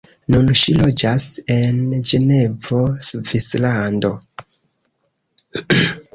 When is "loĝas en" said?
0.77-1.77